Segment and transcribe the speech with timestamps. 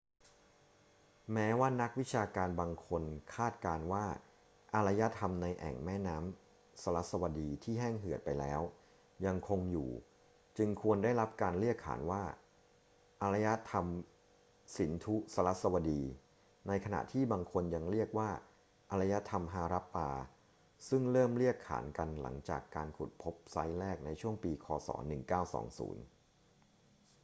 [1.33, 3.03] แม้ว่านักวิชาการบางคน
[3.35, 4.05] คาดการณ์ว่า
[4.75, 8.61] อารยธรรมในแอ่งแม่น้ำสรัสวดีที่แห้งเหือดไปแล้ว
[9.25, 9.89] ยังคงอยู่
[10.57, 12.23] จึงควรได้รับการเรียกขานว่า
[13.21, 13.85] อารยธรรม
[14.75, 16.01] สินธุ-สรัสวดี
[16.67, 18.29] ในขณะที่บางคนยังเรียกว่า
[18.91, 20.09] อารยธรรมฮารัปปา
[20.89, 24.67] ซึ่งเริ่มเรียกขานกันหลังจากการขุดพบไซต์แรกในช่วงปี ค.
[24.87, 24.89] ศ.
[25.01, 25.97] 1920